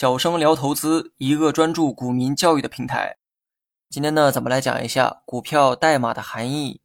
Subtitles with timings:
[0.00, 3.16] 小生聊投资，一个专注股民教育的平台。
[3.90, 6.80] 今天呢，咱们来讲一下股票代码的含义。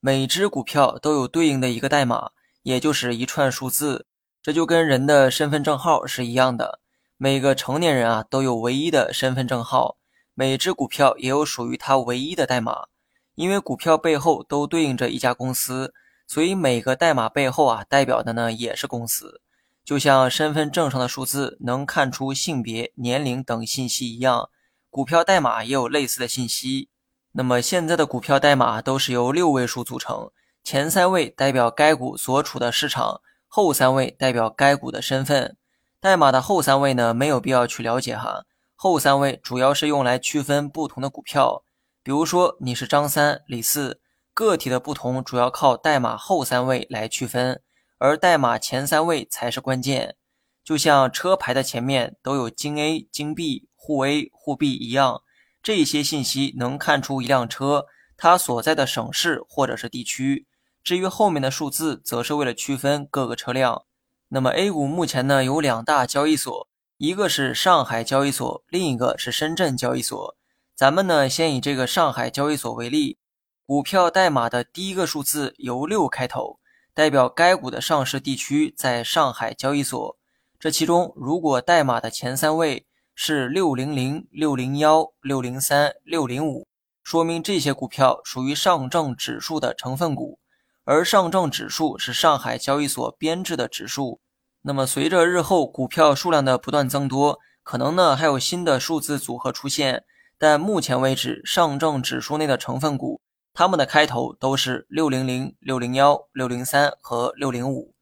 [0.00, 2.30] 每只股票都有对应的一个代码，
[2.62, 4.06] 也就是一串数字。
[4.42, 6.80] 这就跟人的身份证号是一样的。
[7.18, 9.98] 每个成年人啊都有唯一的身份证号，
[10.32, 12.86] 每只股票也有属于它唯一的代码。
[13.34, 15.92] 因为股票背后都对应着一家公司，
[16.26, 19.42] 所以每个代码背后啊代表的呢也是公司。
[19.84, 24.48] 就像身份证上的数字能看出性别、年龄等信息一样，
[24.88, 26.88] 股票代码也有类似的信息。
[27.32, 30.30] 那么现在的股票代码都是由六位数组成，
[30.62, 35.56] 前三位代表该股所处的市场，后三位代表该股的身份。
[36.00, 38.44] 代码的后三位呢，没有必要去了解哈。
[38.76, 41.64] 后三位主要是用来区分不同的股票，
[42.02, 44.00] 比如说你是张三、李四，
[44.32, 47.60] 个体的不同主要靠代码后三位来区分。
[47.98, 50.16] 而代码前三位才是关键，
[50.62, 55.22] 就像车牌的前面都有京 A、京 B、沪 A、沪 B 一样，
[55.62, 57.86] 这些信息能看出一辆车
[58.16, 60.46] 它所在的省市或者是地区。
[60.82, 63.84] 至于后面的数字，则是为了区分各个车辆。
[64.28, 70.36] 那么 A 股目前呢有两大交易所，一个是上海交易所，另一个是深圳交易所。
[70.74, 73.18] 咱们呢先以这个上海交易所为例，
[73.64, 76.58] 股票代码的第一个数字由六开头。
[76.94, 80.16] 代表该股的上市地区在上海交易所。
[80.60, 86.68] 这其中，如果代码的前三位是六零零、六零幺、六零三、六零五，
[87.02, 90.38] 说明这些股票属于上证指数的成分股。
[90.84, 94.20] 而上证指数是上海交易所编制的指数。
[94.62, 100.04] 那么，随着日后股票数量的不断增多，可能呢还有新的数字组合出现。
[100.38, 103.20] 但目前为止，上证指数内的成分股。
[103.56, 107.94] 它们的开头都是六零零、六零幺、六零三和六零五。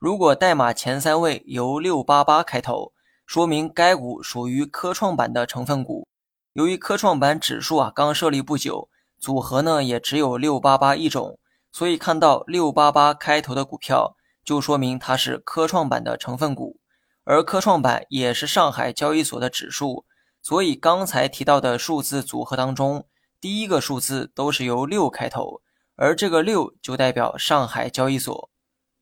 [0.00, 2.92] 如果代码前三位由六八八开头，
[3.24, 6.08] 说明该股属于科创板的成分股。
[6.54, 8.88] 由于科创板指数啊刚设立不久，
[9.20, 11.38] 组合呢也只有六八八一种，
[11.70, 16.80] 所以看到六八八开头的股票，就说明它是科创板的成分股。
[17.22, 20.04] 而科创板也是上海交易所的指数，
[20.42, 23.06] 所以刚才提到的数字组合当中。
[23.40, 25.60] 第一个数字都是由六开头，
[25.94, 28.50] 而这个六就代表上海交易所。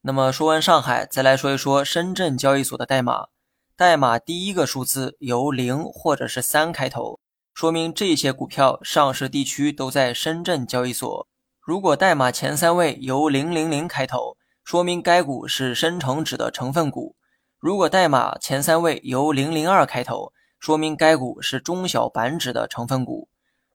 [0.02, 3.28] 那么说完上海，再来说一说深圳交易所的代码。
[3.76, 7.18] 代码第一个数字由零或者是三开头，
[7.54, 11.26] 说明这些股票上市地区都在深圳交易所。
[11.60, 17.16] 如果代码前三位由零零零开头，说明该股是深成指的成分股。
[17.58, 23.28] 如果代码前三位由零零二开头，说明该股是中小板指的成分股。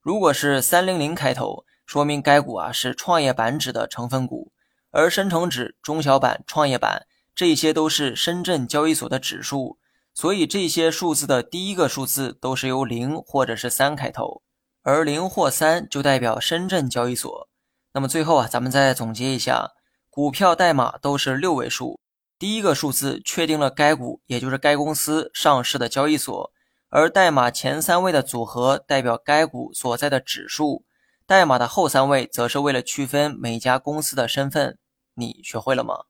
[0.10, 4.52] 如果是三零零开头，说明该股啊是创业板指的成分股，
[4.90, 7.06] 而深成指、中小板、创业板
[7.36, 9.78] 这些都是深圳交易所的指数，
[10.16, 14.42] 所以这些数字的第一个数字都是由零或者是三开头，
[14.82, 17.48] 而零或三就代表深圳交易所。
[17.94, 19.74] 那么最后啊，咱们再总结一下，
[20.10, 22.00] 股票代码都是六位数，
[22.40, 26.52] 第一个数字确定了该股，也就是该公司上市的交易所。
[26.90, 30.84] 而代码前三位的组合代表该股所在的指数，
[31.26, 34.78] 代码的后三位则是为了区分每家公司的身份。
[35.14, 36.06] 你学会了吗？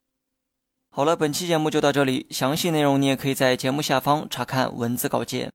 [0.90, 5.52] 好了，本期节目就到这里，详细内容你也可以在节目下方查看文字稿件。